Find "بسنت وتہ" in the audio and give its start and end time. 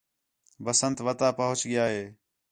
0.63-1.29